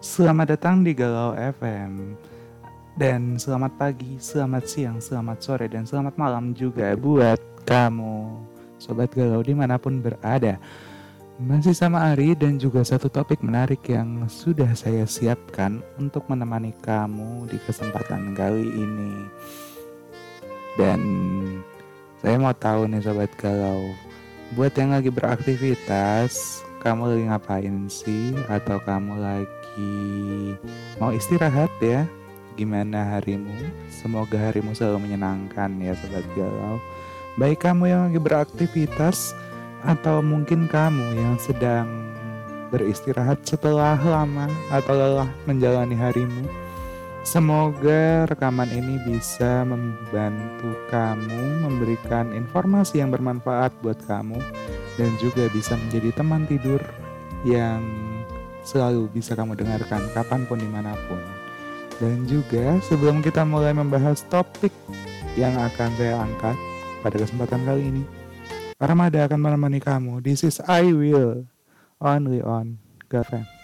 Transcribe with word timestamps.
Selamat 0.00 0.56
datang 0.56 0.80
di 0.80 0.96
Galau 0.96 1.36
FM 1.36 2.16
Dan 2.96 3.36
selamat 3.36 3.76
pagi, 3.76 4.16
selamat 4.16 4.64
siang, 4.64 4.96
selamat 4.96 5.38
sore, 5.44 5.68
dan 5.68 5.84
selamat 5.84 6.16
malam 6.16 6.56
juga 6.56 6.96
buat 6.96 7.36
kamu 7.68 8.32
Sobat 8.80 9.12
Galau 9.12 9.44
di 9.44 9.52
mana 9.52 9.76
pun 9.76 10.00
berada. 10.00 10.56
Masih 11.36 11.76
sama 11.76 12.16
Ari 12.16 12.32
dan 12.32 12.56
juga 12.56 12.80
satu 12.80 13.12
topik 13.12 13.44
menarik 13.44 13.84
yang 13.92 14.24
sudah 14.24 14.72
saya 14.72 15.04
siapkan 15.04 15.84
Untuk 16.00 16.24
menemani 16.32 16.72
kamu 16.80 17.52
di 17.52 17.60
kesempatan 17.60 18.32
kali 18.32 18.72
ini. 18.72 19.28
Dan 20.80 21.00
saya 22.24 22.40
mau 22.40 22.56
tahu 22.56 22.88
nih 22.88 23.04
Sobat 23.04 23.36
Galau 23.36 23.84
Buat 24.56 24.72
yang 24.80 24.96
lagi 24.96 25.12
beraktivitas 25.12 26.64
kamu 26.80 27.12
lagi 27.12 27.24
ngapain 27.28 27.76
sih? 27.92 28.32
Atau 28.48 28.80
kamu 28.80 29.20
lagi 29.20 29.59
mau 30.98 31.12
istirahat 31.14 31.70
ya. 31.82 32.08
Gimana 32.58 33.16
harimu? 33.16 33.52
Semoga 33.88 34.36
harimu 34.36 34.74
selalu 34.74 35.08
menyenangkan 35.08 35.70
ya 35.80 35.94
sobat 35.96 36.26
galau. 36.34 36.76
Baik 37.38 37.62
kamu 37.62 37.84
yang 37.88 38.00
lagi 38.10 38.20
beraktivitas 38.20 39.32
atau 39.86 40.20
mungkin 40.20 40.68
kamu 40.68 41.16
yang 41.16 41.34
sedang 41.40 41.88
beristirahat 42.68 43.42
setelah 43.42 43.96
lama 43.98 44.46
atau 44.70 44.92
lelah 44.94 45.30
menjalani 45.48 45.96
harimu 45.96 46.46
Semoga 47.20 48.24
rekaman 48.24 48.72
ini 48.72 48.96
bisa 49.04 49.60
membantu 49.68 50.72
kamu 50.88 51.68
memberikan 51.68 52.32
informasi 52.32 53.04
yang 53.04 53.12
bermanfaat 53.12 53.76
buat 53.84 54.00
kamu 54.08 54.40
dan 54.96 55.10
juga 55.20 55.52
bisa 55.52 55.76
menjadi 55.76 56.16
teman 56.16 56.48
tidur 56.48 56.80
yang 57.44 57.84
selalu 58.70 59.10
bisa 59.10 59.34
kamu 59.34 59.58
dengarkan 59.58 60.06
kapan 60.14 60.46
pun 60.46 60.62
di 60.62 60.70
mana 60.70 60.94
pun. 61.10 61.18
Dan 61.98 62.22
juga 62.30 62.78
sebelum 62.86 63.18
kita 63.18 63.42
mulai 63.42 63.74
membahas 63.74 64.22
topik 64.30 64.70
yang 65.34 65.58
akan 65.58 65.90
saya 65.98 66.22
angkat 66.22 66.56
pada 67.02 67.16
kesempatan 67.18 67.60
kali 67.66 67.82
ini, 67.90 68.02
Armada 68.78 69.26
akan 69.26 69.40
menemani 69.42 69.82
kamu. 69.82 70.22
This 70.22 70.46
is 70.46 70.62
I 70.64 70.88
Will 70.94 71.44
Only 72.00 72.40
on 72.40 72.80
Girlfriend. 73.12 73.59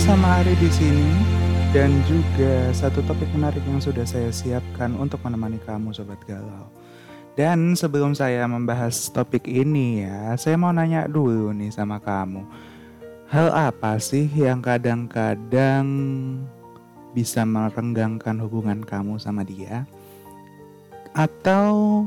Kembali 0.00 0.56
di 0.56 0.70
sini 0.72 1.12
dan 1.76 1.92
juga 2.08 2.72
satu 2.72 3.04
topik 3.04 3.28
menarik 3.36 3.60
yang 3.68 3.84
sudah 3.84 4.08
saya 4.08 4.32
siapkan 4.32 4.96
untuk 4.96 5.20
menemani 5.20 5.60
kamu 5.68 5.92
sobat 5.92 6.16
galau. 6.24 6.72
Dan 7.36 7.76
sebelum 7.76 8.16
saya 8.16 8.48
membahas 8.48 9.12
topik 9.12 9.44
ini 9.44 10.08
ya, 10.08 10.32
saya 10.40 10.56
mau 10.56 10.72
nanya 10.72 11.04
dulu 11.04 11.52
nih 11.52 11.68
sama 11.68 12.00
kamu. 12.00 12.48
Hal 13.28 13.52
apa 13.52 14.00
sih 14.00 14.24
yang 14.32 14.64
kadang-kadang 14.64 15.86
bisa 17.12 17.44
merenggangkan 17.44 18.40
hubungan 18.40 18.80
kamu 18.80 19.20
sama 19.20 19.44
dia? 19.44 19.84
Atau 21.12 22.06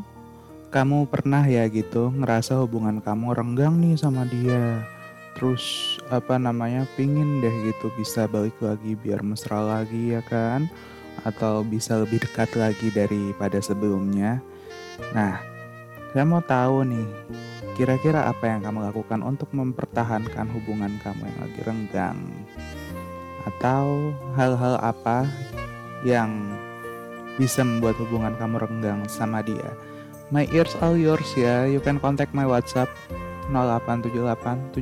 kamu 0.73 1.05
pernah 1.13 1.45
ya 1.45 1.69
gitu 1.69 2.09
ngerasa 2.09 2.57
hubungan 2.57 3.05
kamu 3.05 3.37
renggang 3.37 3.77
nih 3.77 3.95
sama 4.01 4.25
dia? 4.25 4.92
Terus 5.43 5.99
apa 6.07 6.39
namanya 6.39 6.87
pingin 6.95 7.43
deh 7.43 7.51
gitu 7.67 7.91
bisa 7.99 8.31
balik 8.31 8.55
lagi 8.63 8.95
biar 8.95 9.19
mesra 9.27 9.59
lagi 9.59 10.15
ya 10.15 10.23
kan? 10.23 10.71
Atau 11.27 11.67
bisa 11.67 11.99
lebih 11.99 12.23
dekat 12.23 12.55
lagi 12.55 12.87
daripada 12.95 13.59
sebelumnya. 13.59 14.39
Nah 15.11 15.43
saya 16.15 16.23
mau 16.23 16.39
tahu 16.39 16.87
nih 16.87 17.07
kira-kira 17.75 18.31
apa 18.31 18.55
yang 18.55 18.63
kamu 18.63 18.87
lakukan 18.87 19.19
untuk 19.19 19.51
mempertahankan 19.51 20.47
hubungan 20.47 20.95
kamu 21.03 21.27
yang 21.27 21.39
lagi 21.43 21.59
renggang? 21.67 22.19
Atau 23.43 24.15
hal-hal 24.39 24.79
apa 24.79 25.27
yang 26.07 26.55
bisa 27.35 27.67
membuat 27.67 27.99
hubungan 27.99 28.31
kamu 28.39 28.63
renggang 28.63 29.03
sama 29.11 29.43
dia? 29.43 29.75
My 30.31 30.47
ears 30.55 30.71
all 30.79 30.95
yours 30.95 31.35
ya. 31.35 31.67
You 31.67 31.83
can 31.83 31.99
contact 31.99 32.31
my 32.31 32.47
whatsapp 32.47 32.87
0878 33.51 34.79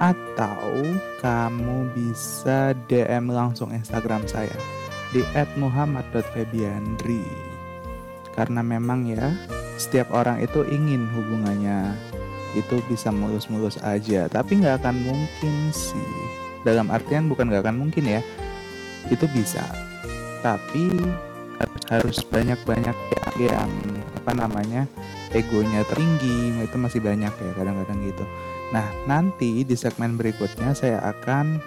atau 0.00 0.72
kamu 1.20 1.78
bisa 1.92 2.72
DM 2.88 3.28
langsung 3.28 3.70
Instagram 3.70 4.24
saya 4.24 4.56
di 5.12 5.20
@muhammad.febiandri 5.60 7.52
karena 8.32 8.64
memang 8.64 9.04
ya 9.04 9.36
setiap 9.76 10.12
orang 10.12 10.40
itu 10.40 10.64
ingin 10.68 11.08
hubungannya. 11.12 11.92
Itu 12.52 12.84
bisa 12.84 13.08
mulus-mulus 13.08 13.80
aja 13.80 14.28
tapi 14.28 14.60
nggak 14.60 14.84
akan 14.84 14.96
mungkin 15.04 15.54
sih. 15.72 16.12
Dalam 16.62 16.92
artian 16.92 17.26
bukan 17.26 17.48
nggak 17.48 17.64
akan 17.64 17.76
mungkin 17.80 18.04
ya 18.04 18.20
itu 19.08 19.24
bisa. 19.32 19.64
Tapi 20.44 20.92
harus 21.90 22.24
banyak-banyak 22.26 22.96
yang 23.40 23.70
apa 24.22 24.32
namanya 24.36 24.86
egonya 25.34 25.82
tinggi 25.92 26.62
itu 26.62 26.76
masih 26.78 27.00
banyak 27.02 27.32
ya 27.32 27.50
kadang-kadang 27.56 27.98
gitu. 28.06 28.24
Nah 28.72 28.86
nanti 29.04 29.66
di 29.66 29.76
segmen 29.76 30.16
berikutnya 30.16 30.72
saya 30.72 31.00
akan 31.02 31.60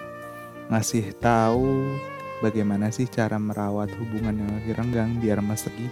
ngasih 0.72 1.14
tahu 1.22 1.94
bagaimana 2.42 2.90
sih 2.90 3.06
cara 3.06 3.38
merawat 3.38 3.90
hubungan 3.96 4.34
yang 4.34 4.50
lagi 4.50 4.70
renggang 4.74 5.10
biar 5.22 5.38
mesegi 5.40 5.88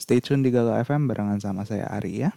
stay 0.00 0.18
tune 0.18 0.40
di 0.40 0.48
Galau 0.48 0.74
FM 0.80 1.06
barengan 1.06 1.38
sama 1.38 1.62
saya 1.68 1.86
Ari 1.92 2.24
ya 2.24 2.32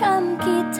chăm 0.00 0.36
kỳ 0.38 0.78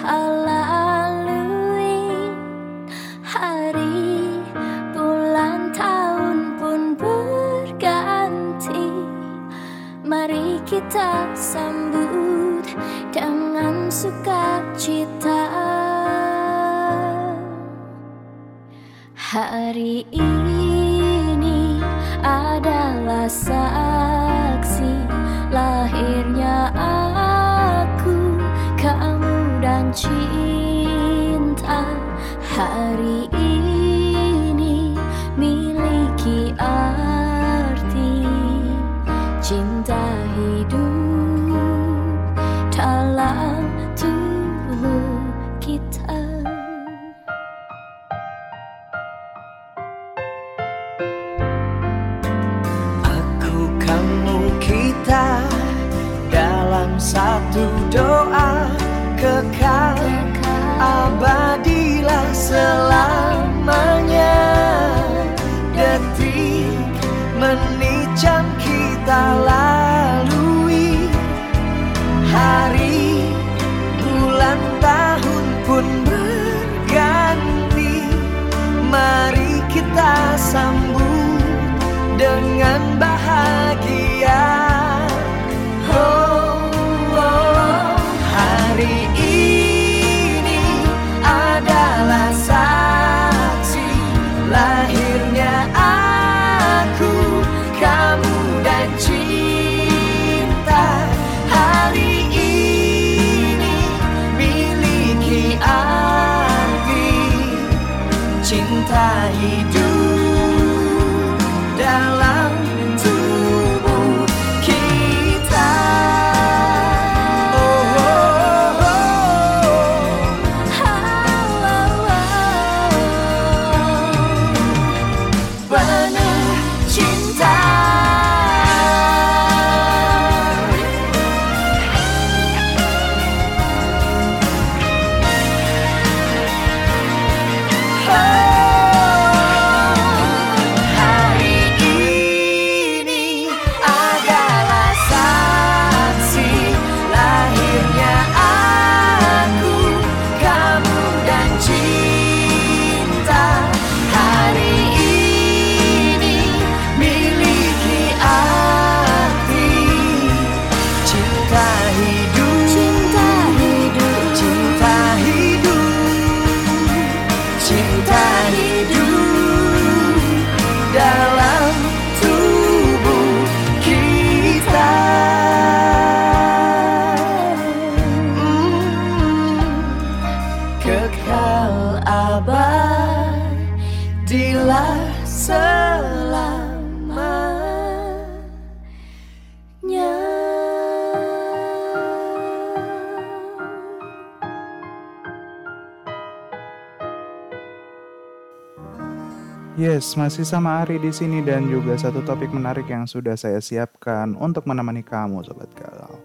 Yes, 199.89 200.21
masih 200.21 200.45
sama 200.45 200.85
Ari 200.85 201.01
di 201.01 201.09
sini 201.09 201.41
dan 201.41 201.65
juga 201.65 201.97
satu 201.97 202.21
topik 202.21 202.53
menarik 202.53 202.93
yang 202.93 203.09
sudah 203.09 203.33
saya 203.41 203.57
siapkan 203.57 204.37
untuk 204.37 204.69
menemani 204.69 205.01
kamu 205.01 205.41
sobat 205.41 205.73
galau. 205.73 206.21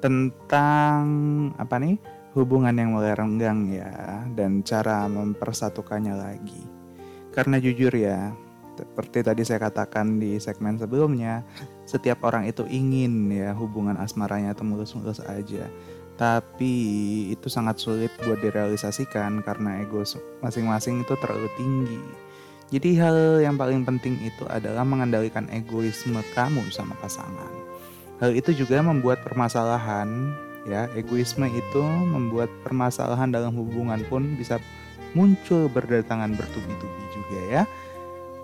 Tentang 0.00 1.04
apa 1.60 1.76
nih? 1.76 2.00
Hubungan 2.32 2.72
yang 2.72 2.96
mulai 2.96 3.12
renggang 3.12 3.68
ya 3.68 4.24
dan 4.32 4.64
cara 4.64 5.04
mempersatukannya 5.04 6.16
lagi. 6.16 6.64
Karena 7.28 7.60
jujur 7.60 7.92
ya, 7.92 8.32
seperti 8.80 9.20
tadi 9.20 9.44
saya 9.44 9.68
katakan 9.68 10.16
di 10.16 10.40
segmen 10.40 10.80
sebelumnya, 10.80 11.44
setiap 11.84 12.24
orang 12.24 12.48
itu 12.48 12.64
ingin 12.72 13.28
ya 13.28 13.52
hubungan 13.52 14.00
asmaranya 14.00 14.56
itu 14.56 14.64
mulus-mulus 14.64 15.20
aja. 15.28 15.68
Tapi 16.16 16.72
itu 17.36 17.52
sangat 17.52 17.84
sulit 17.84 18.16
buat 18.24 18.40
direalisasikan 18.40 19.44
karena 19.44 19.84
ego 19.84 20.00
masing-masing 20.40 21.04
itu 21.04 21.12
terlalu 21.20 21.52
tinggi 21.60 22.28
jadi 22.68 22.90
hal 23.00 23.40
yang 23.40 23.56
paling 23.56 23.80
penting 23.88 24.20
itu 24.20 24.44
adalah 24.44 24.84
mengendalikan 24.84 25.48
egoisme 25.48 26.20
kamu 26.36 26.68
sama 26.68 26.92
pasangan. 27.00 27.48
Hal 28.20 28.36
itu 28.36 28.52
juga 28.52 28.84
membuat 28.84 29.24
permasalahan, 29.24 30.36
ya 30.68 30.84
egoisme 30.92 31.48
itu 31.48 31.80
membuat 32.12 32.52
permasalahan 32.60 33.32
dalam 33.32 33.56
hubungan 33.56 34.04
pun 34.12 34.36
bisa 34.36 34.60
muncul 35.16 35.72
berdatangan 35.72 36.36
bertubi-tubi 36.36 37.04
juga 37.16 37.40
ya. 37.48 37.62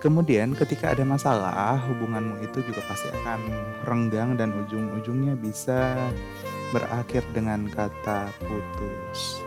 Kemudian 0.01 0.57
ketika 0.57 0.97
ada 0.97 1.05
masalah, 1.05 1.77
hubunganmu 1.85 2.41
itu 2.41 2.65
juga 2.65 2.81
pasti 2.89 3.09
akan 3.21 3.41
renggang 3.85 4.33
dan 4.41 4.57
ujung-ujungnya 4.57 5.37
bisa 5.37 5.97
berakhir 6.73 7.21
dengan 7.33 7.69
kata 7.69 8.33
putus. 8.41 9.44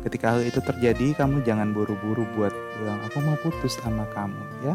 Ketika 0.00 0.32
hal 0.32 0.40
itu 0.48 0.64
terjadi, 0.64 1.12
kamu 1.12 1.44
jangan 1.44 1.76
buru-buru 1.76 2.24
buat 2.32 2.52
bilang 2.80 3.00
aku 3.04 3.20
mau 3.20 3.36
putus 3.44 3.76
sama 3.76 4.08
kamu 4.16 4.40
ya. 4.64 4.74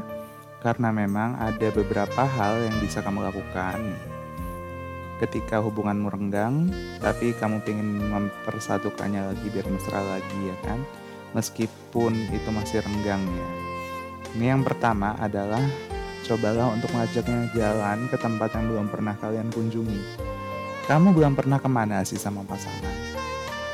Karena 0.61 0.93
memang 0.93 1.37
ada 1.41 1.67
beberapa 1.73 2.25
hal 2.25 2.61
yang 2.65 2.77
bisa 2.81 3.01
kamu 3.01 3.25
lakukan 3.25 3.81
ketika 5.15 5.63
hubunganmu 5.63 6.11
renggang, 6.11 6.67
tapi 6.99 7.31
kamu 7.31 7.63
ingin 7.63 8.11
mempersatukannya 8.11 9.31
lagi 9.31 9.47
biar 9.47 9.67
mesra 9.71 10.03
lagi 10.03 10.39
ya 10.45 10.57
kan. 10.67 10.79
Meskipun 11.35 12.15
itu 12.31 12.49
masih 12.51 12.83
renggang 12.83 13.23
ya. 13.23 13.47
Ini 14.35 14.45
yang 14.55 14.63
pertama 14.63 15.15
adalah 15.19 15.63
cobalah 16.27 16.75
untuk 16.75 16.91
mengajaknya 16.91 17.47
jalan 17.55 18.07
ke 18.11 18.17
tempat 18.19 18.49
yang 18.55 18.65
belum 18.71 18.87
pernah 18.91 19.15
kalian 19.19 19.47
kunjungi. 19.51 20.01
Kamu 20.85 21.15
belum 21.15 21.33
pernah 21.33 21.57
ke 21.57 21.69
mana 21.71 22.03
sih 22.05 22.19
sama 22.19 22.43
pasangan? 22.45 22.93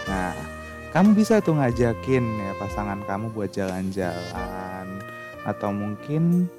Nah, 0.08 0.61
kamu 0.92 1.16
bisa 1.16 1.40
tuh 1.40 1.56
ngajakin 1.56 2.24
ya 2.36 2.52
pasangan 2.60 3.00
kamu 3.08 3.32
buat 3.32 3.56
jalan-jalan. 3.56 5.00
Atau 5.48 5.72
mungkin 5.72 6.52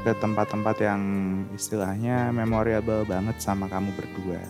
ke 0.00 0.16
tempat-tempat 0.16 0.80
yang 0.80 1.02
istilahnya 1.52 2.32
memorable 2.32 3.04
banget 3.04 3.36
sama 3.36 3.68
kamu 3.68 3.92
berdua. 3.92 4.40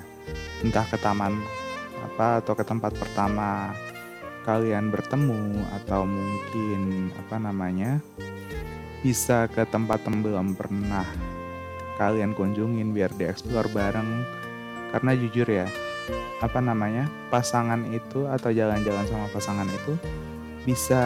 Entah 0.62 0.86
ke 0.86 0.94
taman 1.02 1.42
apa 2.06 2.38
atau 2.38 2.54
ke 2.54 2.62
tempat 2.62 2.94
pertama 2.94 3.74
kalian 4.46 4.94
bertemu. 4.94 5.58
Atau 5.82 6.06
mungkin 6.06 7.10
apa 7.18 7.42
namanya 7.42 7.98
bisa 9.02 9.50
ke 9.50 9.66
tempat 9.66 10.06
yang 10.06 10.22
belum 10.22 10.54
pernah 10.54 11.04
kalian 11.98 12.30
kunjungin 12.30 12.94
biar 12.94 13.10
dieksplor 13.18 13.66
bareng. 13.74 14.22
Karena 14.94 15.18
jujur 15.18 15.50
ya 15.50 15.66
apa 16.40 16.58
namanya 16.60 17.08
pasangan 17.32 17.82
itu 17.90 18.28
atau 18.28 18.52
jalan-jalan 18.52 19.06
sama 19.08 19.26
pasangan 19.32 19.66
itu 19.66 19.94
bisa 20.66 21.02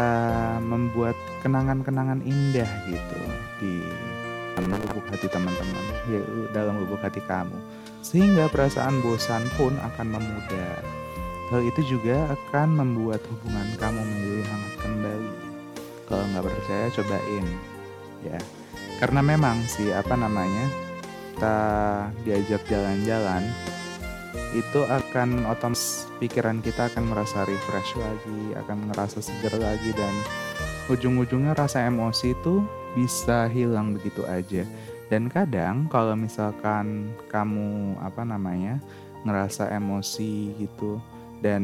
membuat 0.65 1.15
kenangan-kenangan 1.45 2.25
indah 2.25 2.71
gitu 2.89 3.21
di 3.61 3.85
dalam 4.57 4.73
lubuk 4.73 5.05
hati 5.13 5.29
teman-teman 5.29 5.85
ya 6.09 6.23
dalam 6.51 6.81
lubuk 6.81 7.01
hati 7.05 7.21
kamu. 7.25 7.57
Sehingga 8.01 8.49
perasaan 8.49 9.05
bosan 9.05 9.45
pun 9.61 9.77
akan 9.77 10.17
memudar. 10.17 10.81
Hal 11.53 11.61
itu 11.67 11.99
juga 11.99 12.31
akan 12.33 12.81
membuat 12.81 13.21
hubungan 13.29 13.69
kamu 13.77 14.01
menjadi 14.01 14.43
hangat 14.49 14.75
kembali. 14.81 15.33
Kalau 16.09 16.25
nggak 16.33 16.45
percaya 16.49 16.87
cobain 16.97 17.47
ya. 18.25 18.39
Karena 18.99 19.21
memang 19.21 19.57
sih 19.69 19.93
apa 19.93 20.17
namanya 20.17 20.67
kita 21.37 21.57
diajak 22.25 22.63
jalan-jalan 22.69 23.49
itu 24.55 24.81
akan 24.87 25.47
otomatis 25.47 26.11
pikiran 26.19 26.59
kita 26.63 26.91
akan 26.91 27.11
merasa 27.11 27.47
refresh 27.47 27.95
lagi, 27.99 28.55
akan 28.59 28.91
merasa 28.91 29.19
segar 29.23 29.55
lagi 29.59 29.91
dan 29.95 30.15
ujung-ujungnya 30.91 31.55
rasa 31.55 31.87
emosi 31.87 32.35
itu 32.35 32.63
bisa 32.99 33.47
hilang 33.47 33.95
begitu 33.95 34.27
aja. 34.27 34.67
Dan 35.11 35.27
kadang 35.27 35.91
kalau 35.91 36.15
misalkan 36.15 37.11
kamu 37.31 37.99
apa 37.99 38.23
namanya 38.23 38.79
ngerasa 39.27 39.71
emosi 39.75 40.55
gitu 40.59 41.03
dan 41.43 41.63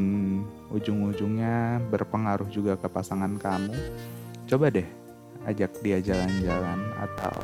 ujung-ujungnya 0.74 1.78
berpengaruh 1.90 2.50
juga 2.50 2.74
ke 2.74 2.90
pasangan 2.90 3.38
kamu, 3.38 3.76
coba 4.50 4.66
deh 4.70 4.88
ajak 5.46 5.78
dia 5.78 6.02
jalan-jalan 6.02 6.80
atau 6.98 7.34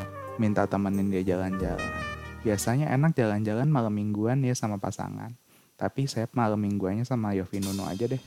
minta 0.43 0.67
temenin 0.67 1.07
dia 1.07 1.23
jalan-jalan 1.23 2.12
biasanya 2.43 2.91
enak 2.91 3.15
jalan-jalan 3.15 3.71
malam 3.71 3.95
mingguan 3.95 4.43
ya 4.43 4.53
sama 4.59 4.83
pasangan. 4.83 5.39
Tapi 5.79 6.07
saya 6.11 6.27
malam 6.35 6.63
mingguannya 6.63 7.07
sama 7.07 7.35
Yofi 7.35 7.63
Nuno 7.63 7.87
aja 7.87 8.07
deh. 8.07 8.21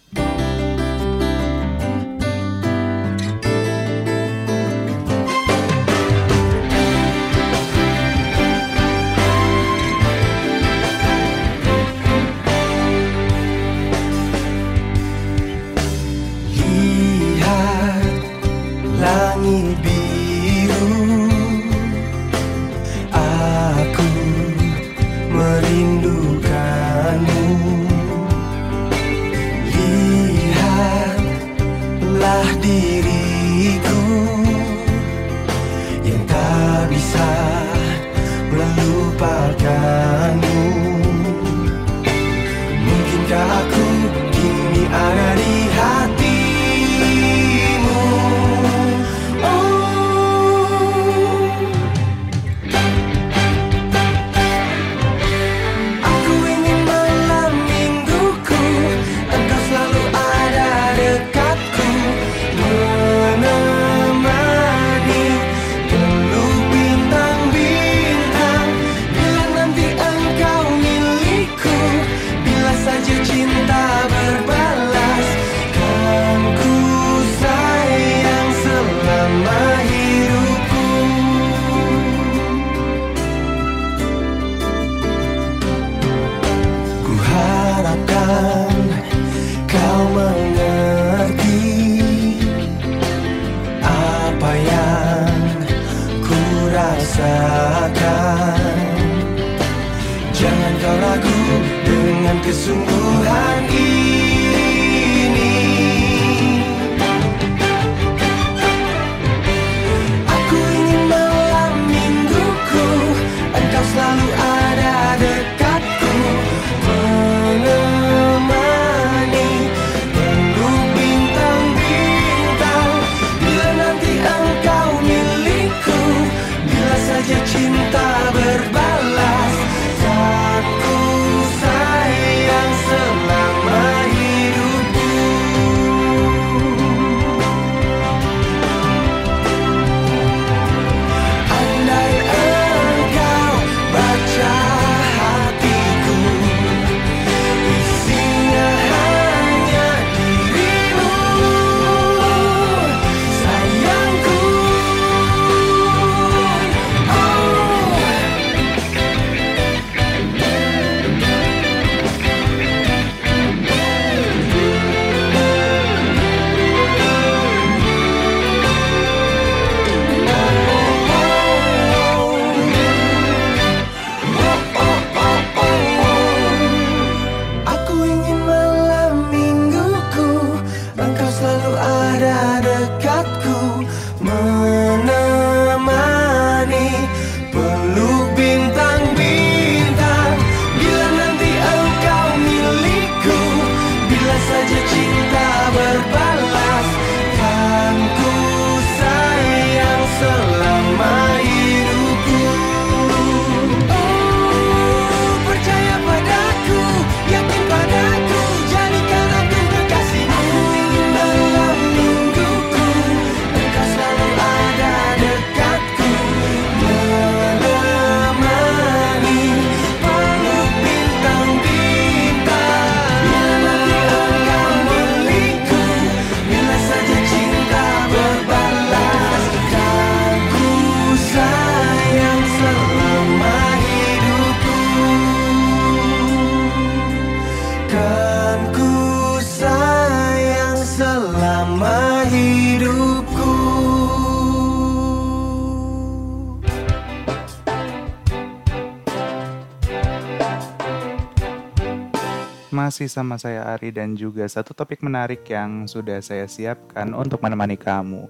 Masih 252.85 253.09
sama 253.09 253.33
saya 253.41 253.65
Ari 253.65 253.89
dan 253.89 254.13
juga 254.13 254.45
satu 254.45 254.77
topik 254.77 255.01
menarik 255.01 255.41
yang 255.49 255.89
sudah 255.89 256.21
saya 256.21 256.45
siapkan 256.45 257.17
untuk 257.17 257.41
menemani 257.41 257.73
kamu. 257.81 258.29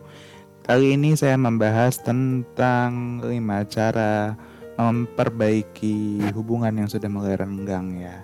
Kali 0.63 0.95
ini 0.95 1.11
saya 1.19 1.35
membahas 1.35 1.99
tentang 1.99 3.19
5 3.19 3.35
cara 3.67 4.31
memperbaiki 4.79 6.31
hubungan 6.31 6.71
yang 6.71 6.87
sudah 6.87 7.11
mulai 7.11 7.35
renggang 7.35 7.99
ya. 7.99 8.23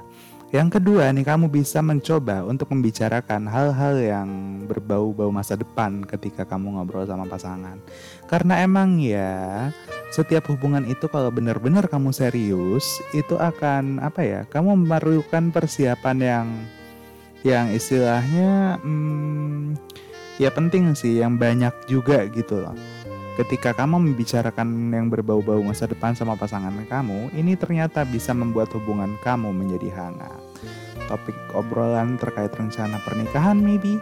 Yang 0.55 0.79
kedua 0.79 1.11
nih 1.11 1.27
kamu 1.27 1.51
bisa 1.51 1.83
mencoba 1.83 2.47
untuk 2.47 2.71
membicarakan 2.71 3.51
hal-hal 3.51 3.99
yang 3.99 4.27
berbau-bau 4.71 5.35
masa 5.35 5.59
depan 5.59 6.07
ketika 6.07 6.47
kamu 6.47 6.79
ngobrol 6.79 7.03
sama 7.03 7.27
pasangan. 7.27 7.75
Karena 8.31 8.63
emang 8.63 8.95
ya 9.03 9.67
setiap 10.15 10.47
hubungan 10.47 10.87
itu 10.87 11.11
kalau 11.11 11.27
benar-benar 11.27 11.91
kamu 11.91 12.15
serius 12.15 13.03
itu 13.11 13.35
akan 13.35 13.99
apa 13.99 14.23
ya? 14.23 14.41
Kamu 14.47 14.79
memerlukan 14.79 15.51
persiapan 15.51 16.17
yang 16.23 16.47
yang 17.43 17.67
istilahnya 17.75 18.79
hmm, 18.79 19.75
ya 20.39 20.47
penting 20.47 20.95
sih 20.95 21.19
yang 21.19 21.35
banyak 21.35 21.73
juga 21.91 22.23
gitu 22.31 22.63
loh 22.63 22.77
ketika 23.39 23.71
kamu 23.71 24.11
membicarakan 24.11 24.91
yang 24.91 25.07
berbau-bau 25.07 25.63
masa 25.63 25.87
depan 25.87 26.13
sama 26.13 26.35
pasangan 26.35 26.75
kamu, 26.85 27.31
ini 27.31 27.55
ternyata 27.55 28.03
bisa 28.03 28.35
membuat 28.35 28.69
hubungan 28.75 29.15
kamu 29.23 29.55
menjadi 29.55 29.89
hangat. 29.95 30.41
Topik 31.07 31.35
obrolan 31.55 32.21
terkait 32.21 32.51
rencana 32.53 32.99
pernikahan 33.03 33.59
maybe 33.59 33.99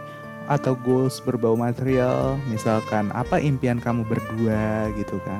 atau 0.50 0.74
goals 0.74 1.22
berbau 1.22 1.54
material, 1.54 2.34
misalkan 2.50 3.14
apa 3.14 3.38
impian 3.38 3.78
kamu 3.78 4.02
berdua 4.02 4.90
gitu 4.98 5.22
kan. 5.22 5.38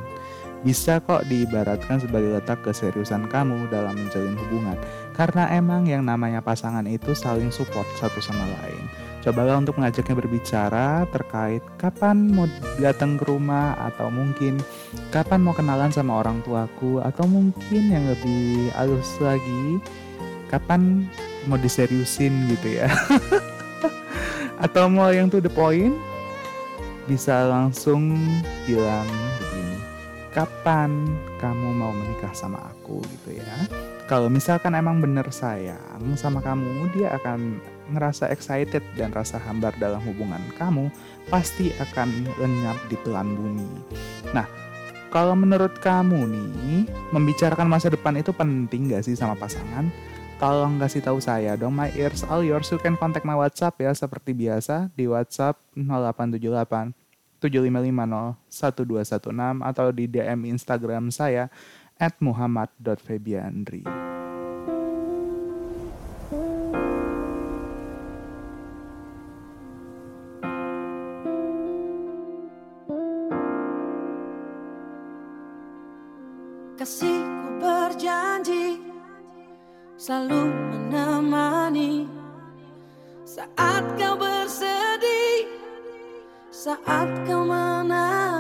Bisa 0.62 1.03
kok 1.03 1.27
diibaratkan 1.27 1.99
sebagai 1.99 2.37
letak 2.37 2.62
keseriusan 2.62 3.27
kamu 3.27 3.66
dalam 3.73 3.96
menjalin 3.99 4.38
hubungan. 4.46 4.79
Karena 5.16 5.51
emang 5.51 5.90
yang 5.90 6.07
namanya 6.07 6.38
pasangan 6.38 6.87
itu 6.87 7.16
saling 7.16 7.51
support 7.51 7.88
satu 7.99 8.23
sama 8.23 8.44
lain 8.61 9.11
Cobalah 9.20 9.61
untuk 9.61 9.77
mengajaknya 9.77 10.16
berbicara 10.16 11.05
terkait 11.12 11.61
kapan 11.77 12.33
mau 12.33 12.49
datang 12.81 13.20
ke 13.20 13.29
rumah 13.29 13.77
atau 13.77 14.09
mungkin 14.09 14.57
kapan 15.12 15.44
mau 15.44 15.53
kenalan 15.53 15.92
sama 15.92 16.25
orang 16.25 16.40
tuaku 16.40 17.05
atau 17.05 17.29
mungkin 17.29 17.92
yang 17.92 18.09
lebih 18.09 18.73
halus 18.73 19.20
lagi 19.20 19.77
kapan 20.49 21.05
mau 21.44 21.61
diseriusin 21.61 22.49
gitu 22.49 22.81
ya. 22.81 22.88
atau 24.61 24.87
mau 24.92 25.09
yang 25.09 25.33
to 25.33 25.40
the 25.40 25.51
point 25.51 25.96
bisa 27.09 27.49
langsung 27.49 28.14
bilang 28.68 29.09
begini 29.40 29.77
kapan 30.31 31.11
kamu 31.40 31.75
mau 31.75 31.90
menikah 31.90 32.31
sama 32.37 32.61
aku 32.70 33.03
gitu 33.03 33.40
ya 33.40 33.57
kalau 34.11 34.27
misalkan 34.27 34.75
emang 34.75 34.99
bener 34.99 35.23
sayang 35.31 36.18
sama 36.18 36.42
kamu, 36.42 36.90
dia 36.90 37.14
akan 37.14 37.62
ngerasa 37.94 38.27
excited 38.35 38.83
dan 38.99 39.14
rasa 39.14 39.38
hambar 39.38 39.70
dalam 39.79 40.03
hubungan 40.03 40.42
kamu 40.59 40.90
pasti 41.31 41.70
akan 41.79 42.27
lenyap 42.42 42.75
di 42.90 42.99
telan 43.07 43.38
bumi. 43.38 43.70
Nah, 44.35 44.51
kalau 45.14 45.38
menurut 45.38 45.79
kamu 45.79 46.27
nih, 46.27 46.90
membicarakan 47.14 47.70
masa 47.70 47.87
depan 47.87 48.18
itu 48.18 48.35
penting 48.35 48.90
gak 48.90 49.07
sih 49.07 49.14
sama 49.14 49.38
pasangan? 49.38 49.87
Tolong 50.40 50.81
kasih 50.81 51.05
tahu 51.05 51.20
saya 51.20 51.53
dong, 51.53 51.76
my 51.76 51.92
ears 51.92 52.24
all 52.24 52.40
yours. 52.40 52.72
You 52.72 52.81
can 52.81 52.96
contact 52.96 53.29
my 53.29 53.37
WhatsApp 53.37 53.76
ya, 53.76 53.92
seperti 53.92 54.33
biasa 54.33 54.88
di 54.96 55.05
WhatsApp 55.05 55.61
0878 55.76 56.96
7550 57.44 58.40
1216 58.48 59.61
atau 59.61 59.92
di 59.92 60.09
DM 60.09 60.48
Instagram 60.48 61.12
saya 61.12 61.53
at 62.00 62.16
muhammad.febiandri. 62.24 64.10
selalu 80.00 80.48
menemani 80.72 82.08
saat 83.28 83.84
kau 84.00 84.16
bersedih, 84.16 85.44
saat 86.48 87.12
kau 87.28 87.44
menangis. 87.44 88.39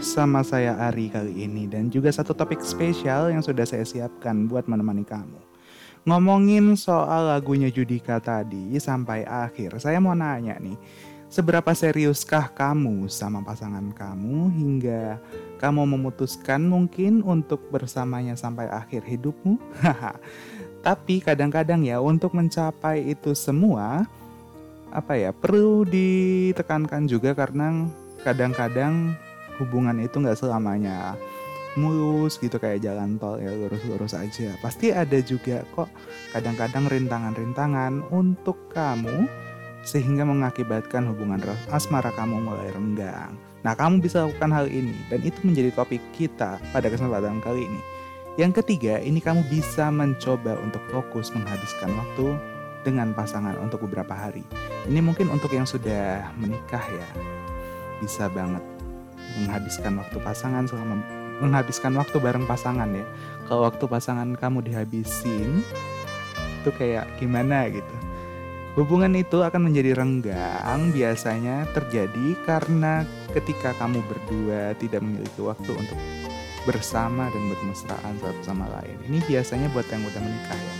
Sama 0.00 0.40
saya 0.40 0.80
Ari 0.80 1.12
kali 1.12 1.44
ini 1.44 1.68
dan 1.68 1.92
juga 1.92 2.08
satu 2.08 2.32
topik 2.32 2.64
spesial 2.64 3.28
yang 3.28 3.44
sudah 3.44 3.68
saya 3.68 3.84
siapkan 3.84 4.48
buat 4.48 4.64
menemani 4.64 5.04
kamu. 5.04 5.36
Ngomongin 6.08 6.72
soal 6.80 7.28
lagunya 7.28 7.68
Judika 7.68 8.16
tadi 8.16 8.72
sampai 8.80 9.28
akhir, 9.28 9.76
saya 9.76 10.00
mau 10.00 10.16
nanya 10.16 10.56
nih, 10.56 10.72
seberapa 11.28 11.68
seriuskah 11.76 12.48
kamu 12.56 13.12
sama 13.12 13.44
pasangan 13.44 13.92
kamu 13.92 14.48
hingga 14.56 15.20
kamu 15.60 15.84
memutuskan 15.84 16.64
mungkin 16.64 17.20
untuk 17.20 17.68
bersamanya 17.68 18.32
sampai 18.40 18.72
akhir 18.72 19.04
hidupmu? 19.04 19.60
Tapi 20.88 21.20
kadang-kadang 21.20 21.84
ya 21.84 22.00
untuk 22.00 22.32
mencapai 22.32 23.04
itu 23.04 23.36
semua 23.36 24.08
apa 24.90 25.12
ya 25.14 25.30
perlu 25.36 25.84
ditekankan 25.84 27.04
juga 27.04 27.36
karena 27.36 27.84
kadang-kadang 28.24 29.12
hubungan 29.60 30.00
itu 30.00 30.16
nggak 30.16 30.40
selamanya 30.40 31.14
mulus 31.78 32.34
gitu 32.42 32.58
kayak 32.58 32.82
jalan 32.82 33.14
tol 33.20 33.38
ya 33.38 33.54
lurus-lurus 33.54 34.18
aja. 34.18 34.50
Pasti 34.58 34.90
ada 34.90 35.18
juga 35.22 35.62
kok 35.76 35.86
kadang-kadang 36.34 36.90
rintangan-rintangan 36.90 38.10
untuk 38.10 38.58
kamu 38.74 39.30
sehingga 39.86 40.26
mengakibatkan 40.26 41.08
hubungan 41.08 41.40
asmara 41.70 42.10
kamu 42.12 42.42
mulai 42.42 42.74
renggang. 42.74 43.32
Nah 43.60 43.76
kamu 43.76 44.00
bisa 44.00 44.26
lakukan 44.26 44.50
hal 44.50 44.66
ini 44.66 44.96
dan 45.12 45.20
itu 45.22 45.38
menjadi 45.44 45.70
topik 45.76 46.00
kita 46.16 46.58
pada 46.72 46.88
kesempatan 46.90 47.38
kali 47.44 47.68
ini. 47.68 47.80
Yang 48.38 48.62
ketiga 48.64 48.98
ini 49.02 49.20
kamu 49.20 49.44
bisa 49.52 49.92
mencoba 49.92 50.56
untuk 50.64 50.80
fokus 50.88 51.28
menghabiskan 51.34 51.92
waktu 51.92 52.26
dengan 52.80 53.12
pasangan 53.12 53.58
untuk 53.60 53.84
beberapa 53.84 54.16
hari. 54.16 54.40
Ini 54.88 55.04
mungkin 55.04 55.28
untuk 55.28 55.52
yang 55.52 55.68
sudah 55.68 56.32
menikah 56.40 56.80
ya. 56.80 57.08
Bisa 58.00 58.32
banget 58.32 58.64
menghabiskan 59.38 59.98
waktu 60.00 60.18
pasangan 60.18 60.64
selama 60.66 60.98
menghabiskan 61.40 61.96
waktu 61.96 62.16
bareng 62.20 62.44
pasangan 62.44 62.90
ya. 62.92 63.06
Kalau 63.48 63.66
waktu 63.66 63.84
pasangan 63.88 64.28
kamu 64.36 64.66
dihabisin 64.70 65.64
itu 66.60 66.70
kayak 66.76 67.08
gimana 67.16 67.66
gitu. 67.72 67.94
Hubungan 68.78 69.10
itu 69.18 69.42
akan 69.42 69.66
menjadi 69.66 69.98
renggang 69.98 70.94
biasanya 70.94 71.66
terjadi 71.74 72.38
karena 72.46 73.02
ketika 73.34 73.74
kamu 73.82 73.98
berdua 74.06 74.78
tidak 74.78 75.02
memiliki 75.02 75.42
waktu 75.42 75.74
untuk 75.74 75.98
bersama 76.68 77.26
dan 77.34 77.42
bermesraan 77.50 78.14
satu 78.22 78.40
sama 78.46 78.70
lain. 78.78 78.94
Ini 79.10 79.18
biasanya 79.26 79.66
buat 79.74 79.88
yang 79.90 80.04
udah 80.06 80.22
menikah 80.22 80.54
ya. 80.54 80.74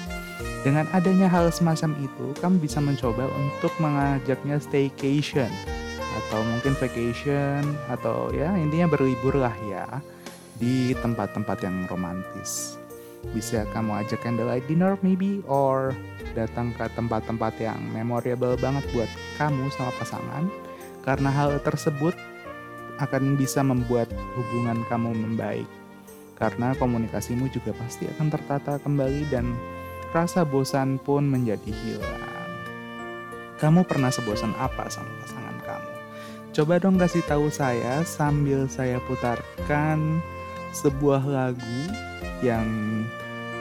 Dengan 0.61 0.85
adanya 0.93 1.25
hal 1.25 1.49
semacam 1.49 1.97
itu, 2.05 2.37
kamu 2.37 2.61
bisa 2.61 2.85
mencoba 2.85 3.25
untuk 3.33 3.73
mengajaknya 3.81 4.61
staycation 4.61 5.49
atau 6.27 6.45
mungkin 6.45 6.77
vacation 6.77 7.65
atau 7.89 8.29
ya 8.35 8.53
intinya 8.61 8.91
berlibur 8.91 9.35
lah 9.41 9.55
ya 9.69 9.87
di 10.61 10.93
tempat-tempat 11.01 11.65
yang 11.65 11.89
romantis. 11.89 12.77
Bisa 13.33 13.69
kamu 13.73 14.05
ajak 14.05 14.25
candlelight 14.25 14.65
dinner 14.69 14.97
maybe 15.01 15.41
or 15.49 15.97
datang 16.33 16.73
ke 16.77 16.85
tempat-tempat 16.93 17.57
yang 17.61 17.81
memorable 17.93 18.57
banget 18.61 18.85
buat 18.93 19.11
kamu 19.41 19.69
sama 19.73 19.93
pasangan 19.97 20.45
karena 21.05 21.29
hal 21.33 21.61
tersebut 21.65 22.13
akan 23.01 23.37
bisa 23.41 23.65
membuat 23.65 24.13
hubungan 24.37 24.85
kamu 24.93 25.17
membaik 25.17 25.69
karena 26.41 26.73
komunikasimu 26.77 27.53
juga 27.53 27.77
pasti 27.77 28.09
akan 28.09 28.33
tertata 28.33 28.81
kembali 28.81 29.29
dan 29.29 29.53
rasa 30.17 30.43
bosan 30.43 30.97
pun 30.97 31.29
menjadi 31.29 31.69
hilang. 31.69 32.49
Kamu 33.61 33.85
pernah 33.85 34.09
sebosan 34.09 34.57
apa 34.57 34.89
sama 34.89 35.13
pasangan? 35.21 35.40
Coba 36.51 36.83
dong 36.83 36.99
kasih 36.99 37.23
tahu 37.31 37.47
saya 37.47 38.03
sambil 38.03 38.67
saya 38.67 38.99
putarkan 39.07 40.19
sebuah 40.75 41.23
lagu 41.23 41.79
yang 42.43 42.67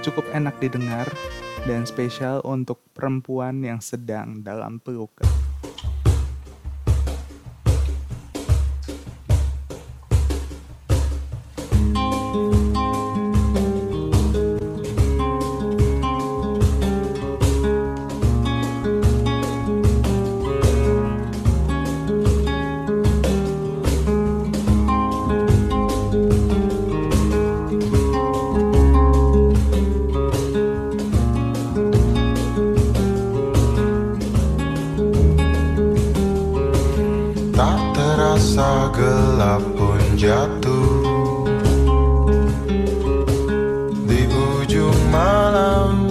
cukup 0.02 0.26
enak 0.34 0.58
didengar 0.58 1.06
dan 1.70 1.86
spesial 1.86 2.42
untuk 2.42 2.82
perempuan 2.98 3.62
yang 3.62 3.78
sedang 3.78 4.42
dalam 4.42 4.82
pelukan. 4.82 5.39
Gelap 38.94 39.64
pun 39.76 40.02
jatuh. 40.18 41.02
Di 44.10 44.22
ujung 44.30 45.00
malam 45.14 46.10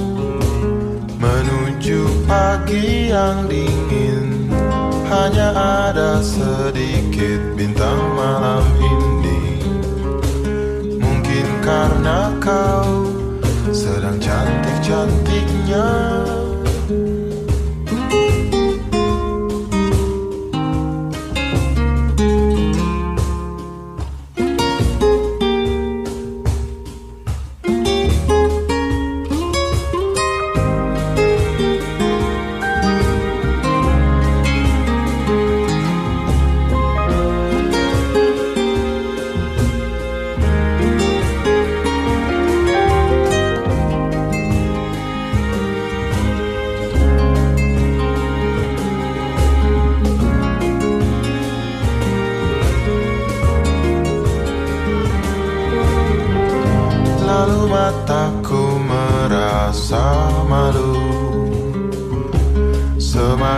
Menuju 1.19 2.27
pagi 2.31 3.11
yang 3.11 3.51
dingin 3.51 4.51
Hanya 5.09 5.51
ada 5.91 6.23
sedikit 6.23 7.41
bintang 7.57 8.01
malam 8.15 8.65
ini. 8.79 9.41
Mungkin 11.01 11.47
karena 11.65 12.31
kau 12.39 13.09
sedang 13.73 14.21
cantik-cantiknya 14.21 15.87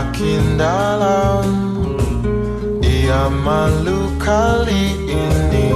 Semakin 0.01 0.57
dalam 0.57 1.45
Ia 2.81 3.29
malu 3.45 4.09
kali 4.17 4.97
ini. 5.05 5.69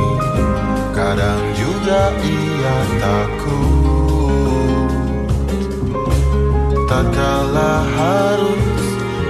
Kadang 0.97 1.45
juga 1.53 2.09
ia 2.25 2.79
takut. 3.05 4.89
Tatkala 6.89 7.85
harus 7.85 8.65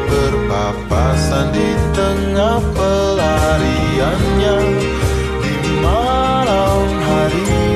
berpapasan 0.07 1.51
di 1.51 1.75
tengah 1.91 2.63
pelariannya 2.79 4.59
Di 5.43 5.55
malam 5.83 6.87
hari 7.03 7.74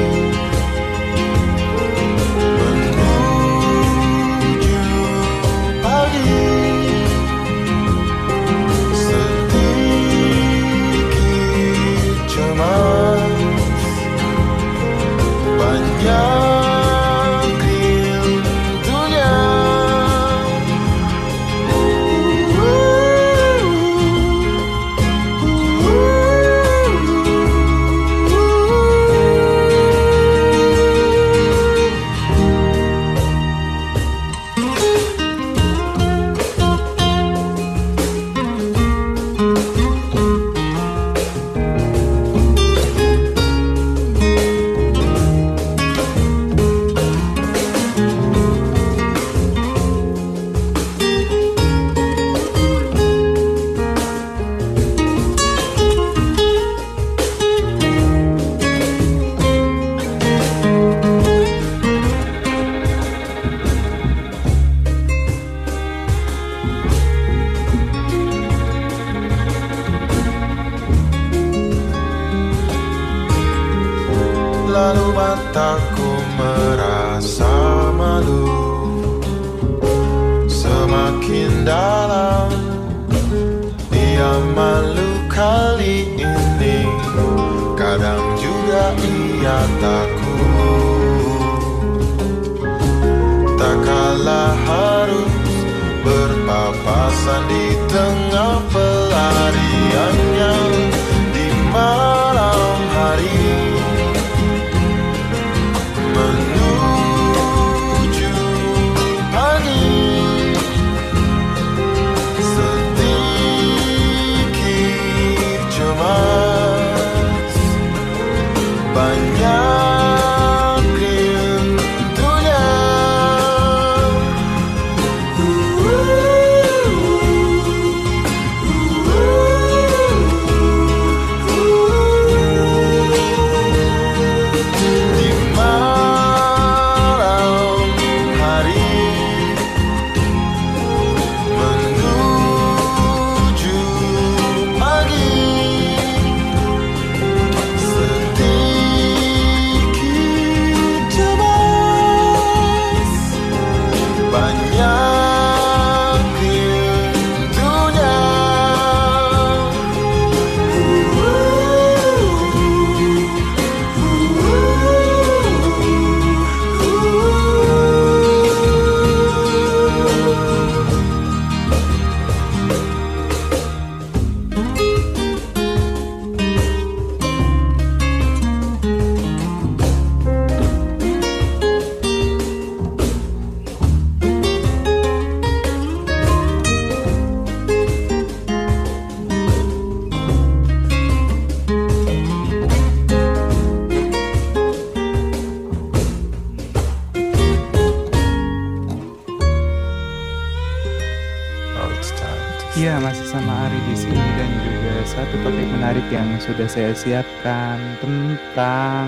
sudah 206.58 206.74
saya 206.74 206.90
siapkan 206.90 207.78
tentang 208.02 209.06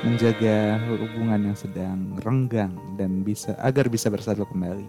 menjaga 0.00 0.80
hubungan 0.88 1.52
yang 1.52 1.52
sedang 1.52 2.16
renggang 2.24 2.72
dan 2.96 3.20
bisa 3.20 3.52
agar 3.60 3.92
bisa 3.92 4.08
bersatu 4.08 4.48
kembali. 4.48 4.88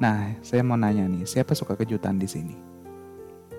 Nah, 0.00 0.32
saya 0.40 0.64
mau 0.64 0.80
nanya 0.80 1.04
nih, 1.04 1.28
siapa 1.28 1.52
suka 1.52 1.76
kejutan 1.76 2.16
di 2.16 2.24
sini? 2.24 2.56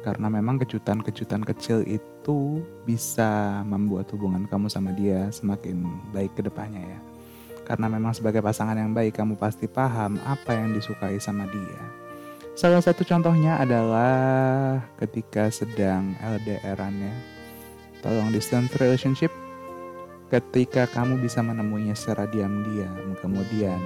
Karena 0.02 0.26
memang 0.26 0.58
kejutan-kejutan 0.58 1.46
kecil 1.46 1.86
itu 1.86 2.66
bisa 2.82 3.62
membuat 3.62 4.10
hubungan 4.18 4.50
kamu 4.50 4.66
sama 4.66 4.90
dia 4.98 5.30
semakin 5.30 5.86
baik 6.18 6.34
ke 6.34 6.50
depannya 6.50 6.82
ya. 6.82 7.00
Karena 7.62 7.86
memang 7.94 8.18
sebagai 8.18 8.42
pasangan 8.42 8.74
yang 8.74 8.90
baik, 8.90 9.22
kamu 9.22 9.38
pasti 9.38 9.70
paham 9.70 10.18
apa 10.26 10.50
yang 10.50 10.74
disukai 10.74 11.22
sama 11.22 11.46
dia. 11.54 11.82
Salah 12.58 12.82
satu 12.82 13.06
contohnya 13.06 13.62
adalah 13.62 14.82
ketika 14.98 15.54
sedang 15.54 16.18
LDRan 16.26 16.98
ya. 17.06 17.35
Tolong 18.06 18.30
distance 18.30 18.70
relationship. 18.78 19.34
Ketika 20.30 20.86
kamu 20.94 21.26
bisa 21.26 21.42
menemuinya 21.42 21.98
secara 21.98 22.30
diam-diam, 22.30 23.18
kemudian 23.18 23.82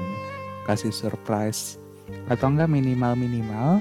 kasih 0.68 0.92
surprise 0.92 1.80
atau 2.28 2.52
enggak 2.52 2.68
minimal-minimal 2.68 3.80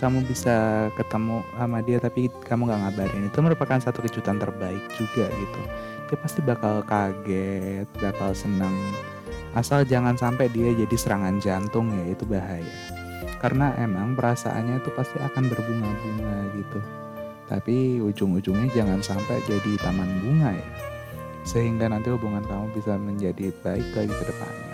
kamu 0.00 0.24
bisa 0.24 0.88
ketemu 0.96 1.44
sama 1.54 1.78
dia 1.84 2.00
tapi 2.00 2.32
kamu 2.48 2.64
nggak 2.64 2.80
ngabarin. 2.80 3.28
Itu 3.28 3.38
merupakan 3.44 3.76
satu 3.76 4.00
kejutan 4.00 4.40
terbaik 4.40 4.80
juga 4.96 5.28
gitu. 5.28 5.60
Dia 6.08 6.16
pasti 6.16 6.40
bakal 6.40 6.80
kaget 6.88 7.88
bakal 8.00 8.32
senang 8.32 8.72
asal 9.52 9.84
jangan 9.84 10.16
sampai 10.16 10.48
dia 10.48 10.72
jadi 10.72 10.96
serangan 10.96 11.36
jantung 11.44 11.92
ya 11.92 12.16
itu 12.16 12.24
bahaya. 12.24 12.76
Karena 13.36 13.76
emang 13.76 14.16
perasaannya 14.16 14.80
itu 14.80 14.88
pasti 14.96 15.20
akan 15.20 15.44
berbunga-bunga 15.52 16.36
gitu 16.56 17.01
tapi 17.52 18.00
ujung-ujungnya 18.00 18.72
jangan 18.72 19.04
sampai 19.04 19.44
jadi 19.44 19.76
taman 19.76 20.08
bunga 20.24 20.56
ya. 20.56 20.68
Sehingga 21.44 21.92
nanti 21.92 22.08
hubungan 22.08 22.40
kamu 22.48 22.72
bisa 22.72 22.96
menjadi 22.96 23.52
baik 23.60 23.92
lagi 23.92 24.08
ke 24.08 24.24
depannya. 24.24 24.72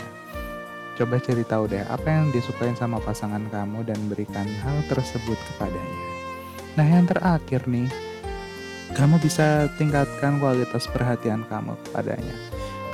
Coba 0.95 1.19
cari 1.19 1.43
tahu 1.43 1.65
deh 1.67 1.83
apa 1.83 2.07
yang 2.07 2.31
disukain 2.31 2.79
sama 2.79 3.03
pasangan 3.03 3.43
kamu 3.51 3.83
dan 3.83 3.99
berikan 4.07 4.47
hal 4.63 4.79
tersebut 4.87 5.35
kepadanya. 5.35 6.07
Nah 6.79 6.87
yang 6.87 7.11
terakhir 7.11 7.67
nih 7.67 7.91
kamu 8.95 9.19
bisa 9.19 9.67
tingkatkan 9.75 10.39
kualitas 10.39 10.87
perhatian 10.87 11.43
kamu 11.51 11.75
kepadanya. 11.83 12.37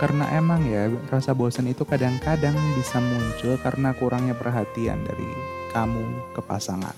Karena 0.01 0.33
emang 0.33 0.65
ya 0.65 0.89
rasa 1.13 1.37
bosan 1.37 1.69
itu 1.69 1.85
kadang-kadang 1.85 2.57
bisa 2.73 3.05
muncul 3.05 3.61
karena 3.61 3.93
kurangnya 3.93 4.33
perhatian 4.33 5.05
dari 5.05 5.29
kamu 5.75 6.07
ke 6.33 6.41
pasangan. 6.47 6.95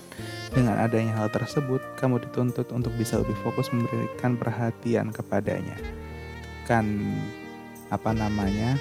Dengan 0.53 0.77
adanya 0.77 1.17
hal 1.17 1.33
tersebut, 1.33 1.81
kamu 1.97 2.21
dituntut 2.23 2.69
untuk 2.71 2.93
bisa 2.95 3.17
lebih 3.17 3.35
fokus 3.41 3.73
memberikan 3.73 4.37
perhatian 4.37 5.09
kepadanya. 5.11 5.75
Kan 6.69 7.01
apa 7.89 8.13
namanya? 8.13 8.77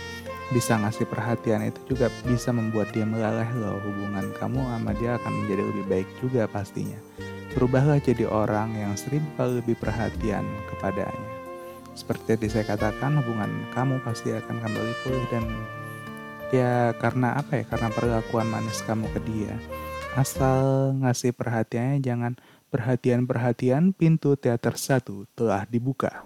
Bisa 0.55 0.79
ngasih 0.79 1.11
perhatian 1.11 1.67
itu 1.67 1.97
juga 1.97 2.07
bisa 2.23 2.55
membuat 2.55 2.95
dia 2.95 3.03
meleleh 3.03 3.51
loh 3.59 3.83
hubungan 3.83 4.31
kamu 4.39 4.63
sama 4.63 4.95
dia 4.95 5.19
akan 5.19 5.33
menjadi 5.43 5.63
lebih 5.75 5.85
baik 5.91 6.09
juga 6.23 6.47
pastinya. 6.47 7.01
Berubahlah 7.51 7.99
jadi 7.99 8.31
orang 8.31 8.79
yang 8.79 8.95
kali 9.35 9.59
lebih 9.59 9.75
perhatian 9.81 10.47
kepadanya. 10.71 11.31
Seperti 11.97 12.37
tadi 12.37 12.47
saya 12.53 12.69
katakan, 12.69 13.17
hubungan 13.25 13.49
kamu 13.73 14.05
pasti 14.05 14.29
akan 14.29 14.61
kembali 14.61 14.93
pulih 15.01 15.25
dan 15.33 15.45
ya 16.53 16.93
karena 17.01 17.41
apa 17.41 17.59
ya? 17.59 17.65
Karena 17.67 17.89
perlakuan 17.89 18.47
manis 18.53 18.85
kamu 18.85 19.09
ke 19.17 19.21
dia. 19.25 19.57
Asal 20.17 20.97
ngasih 21.05 21.37
perhatiannya 21.37 22.01
jangan 22.01 22.33
perhatian-perhatian 22.73 23.93
pintu 23.93 24.33
teater 24.41 24.73
satu 24.81 25.29
telah 25.37 25.69
dibuka. 25.69 26.25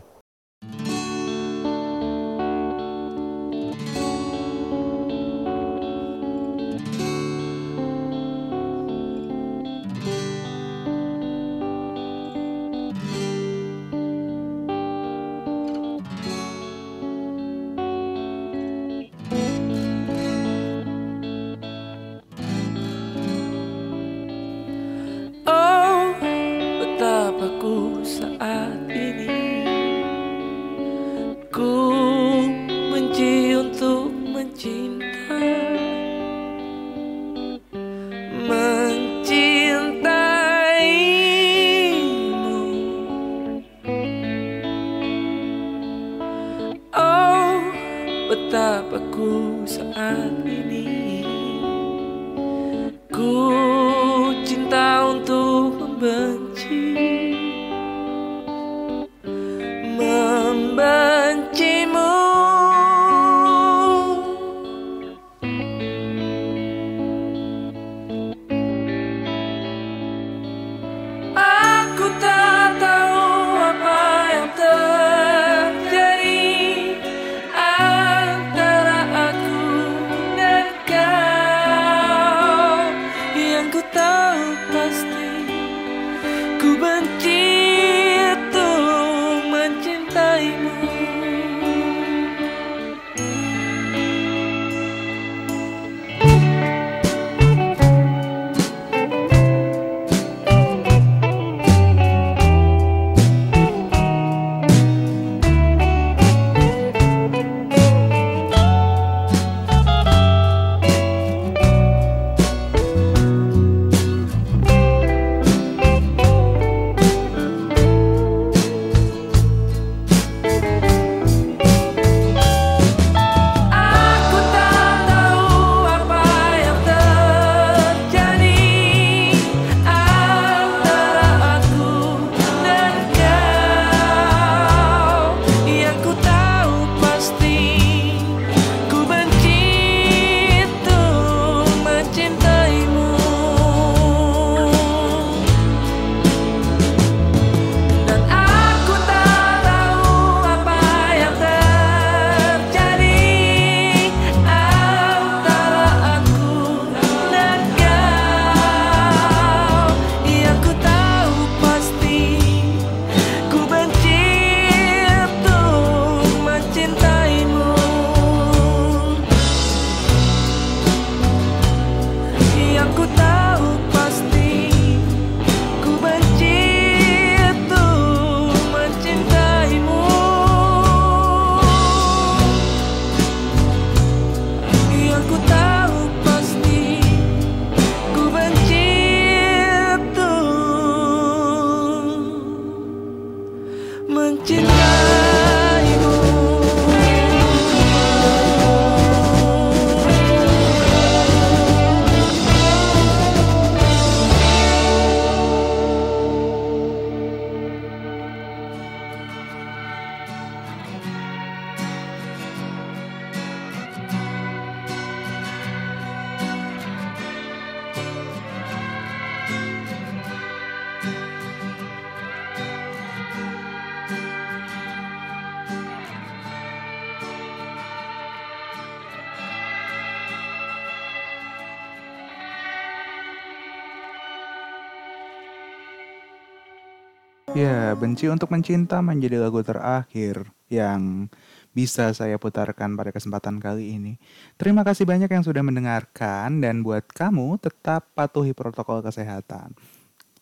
Benci 238.00 238.32
untuk 238.32 238.48
Mencinta 238.48 239.04
menjadi 239.04 239.36
lagu 239.36 239.60
terakhir 239.60 240.48
yang 240.72 241.28
bisa 241.76 242.08
saya 242.16 242.40
putarkan 242.40 242.96
pada 242.96 243.12
kesempatan 243.12 243.60
kali 243.60 243.92
ini. 243.92 244.16
Terima 244.56 244.88
kasih 244.88 245.04
banyak 245.04 245.28
yang 245.28 245.44
sudah 245.44 245.60
mendengarkan 245.60 246.64
dan 246.64 246.80
buat 246.80 247.04
kamu 247.12 247.60
tetap 247.60 248.08
patuhi 248.16 248.56
protokol 248.56 249.04
kesehatan. 249.04 249.76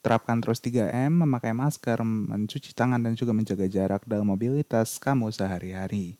Terapkan 0.07 0.39
terus 0.39 0.63
3M, 0.63 1.27
memakai 1.27 1.51
masker, 1.51 1.99
mencuci 2.07 2.79
tangan 2.79 3.03
dan 3.03 3.19
juga 3.19 3.35
menjaga 3.35 3.67
jarak 3.67 4.07
dalam 4.07 4.31
mobilitas 4.31 4.95
kamu 5.03 5.35
sehari-hari. 5.35 6.15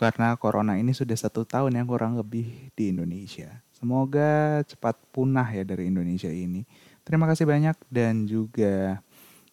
Karena 0.00 0.32
corona 0.40 0.80
ini 0.80 0.96
sudah 0.96 1.20
satu 1.20 1.44
tahun 1.44 1.76
yang 1.76 1.84
kurang 1.84 2.16
lebih 2.16 2.72
di 2.72 2.88
Indonesia. 2.88 3.60
Semoga 3.76 4.64
cepat 4.64 4.96
punah 5.12 5.44
ya 5.52 5.60
dari 5.60 5.92
Indonesia 5.92 6.32
ini. 6.32 6.64
Terima 7.04 7.28
kasih 7.28 7.44
banyak 7.44 7.76
dan 7.92 8.24
juga 8.24 9.04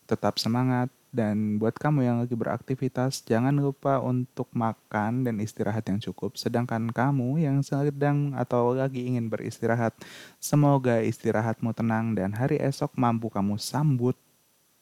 tetap 0.06 0.38
semangat 0.38 0.90
dan 1.16 1.56
buat 1.56 1.72
kamu 1.80 2.04
yang 2.04 2.18
lagi 2.20 2.36
beraktivitas 2.36 3.24
jangan 3.24 3.56
lupa 3.56 4.04
untuk 4.04 4.52
makan 4.52 5.24
dan 5.24 5.40
istirahat 5.40 5.88
yang 5.88 6.04
cukup 6.04 6.36
sedangkan 6.36 6.92
kamu 6.92 7.40
yang 7.40 7.64
sedang 7.64 8.36
atau 8.36 8.76
lagi 8.76 9.08
ingin 9.08 9.32
beristirahat 9.32 9.96
semoga 10.44 11.00
istirahatmu 11.00 11.72
tenang 11.72 12.14
dan 12.20 12.36
hari 12.36 12.60
esok 12.60 12.92
mampu 13.00 13.32
kamu 13.32 13.56
sambut 13.56 14.20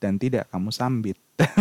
dan 0.01 0.17
tidak 0.17 0.49
kamu 0.49 0.74
sambit 0.74 1.17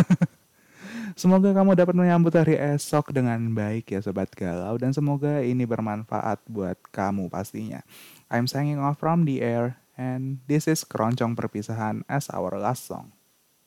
Semoga 1.12 1.52
kamu 1.52 1.76
dapat 1.76 1.92
menyambut 1.92 2.32
hari 2.32 2.56
esok 2.56 3.12
dengan 3.12 3.36
baik 3.52 3.92
ya 3.92 4.00
Sobat 4.00 4.32
Galau 4.32 4.80
dan 4.80 4.96
semoga 4.96 5.44
ini 5.44 5.68
bermanfaat 5.68 6.40
buat 6.48 6.80
kamu 6.88 7.28
pastinya. 7.28 7.84
I'm 8.32 8.48
signing 8.48 8.80
off 8.80 8.96
from 8.96 9.28
the 9.28 9.44
air 9.44 9.76
and 10.00 10.40
this 10.48 10.64
is 10.64 10.88
Keroncong 10.88 11.36
Perpisahan 11.36 12.00
as 12.08 12.32
our 12.32 12.56
last 12.56 12.88
song. 12.88 13.12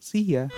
See 0.06 0.22
ya. 0.22 0.50